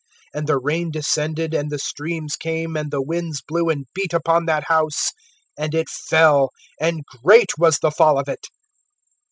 [0.35, 4.47] (27)And the rain descended, and the streams came, and the winds blew, and beat upon
[4.47, 5.09] that house,
[5.55, 8.47] and it fell; and great was the fall of it.